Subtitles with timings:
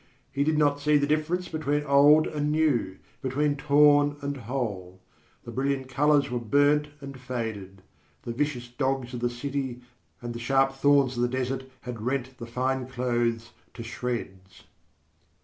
[0.31, 4.99] He did not see the difference between old and new, between torn and whole.
[5.43, 7.83] The brilliant colours were burnt and faded;
[8.23, 9.83] the vicious dogs of the city
[10.19, 14.63] and the sharp thorns of the desert had rent the fine clothes to shreds.